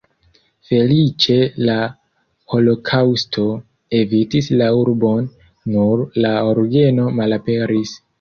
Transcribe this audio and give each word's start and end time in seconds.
Feliĉe 0.67 1.35
la 1.67 1.73
holokaŭsto 2.53 3.43
evitis 3.97 4.49
la 4.63 4.71
urbon, 4.79 5.29
nur 5.75 6.03
la 6.25 6.33
orgeno 6.53 7.07
malaperis. 7.21 7.93